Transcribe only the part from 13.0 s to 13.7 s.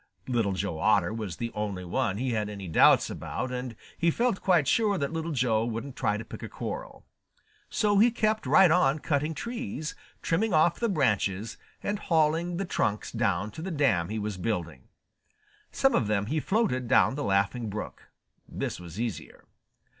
down to the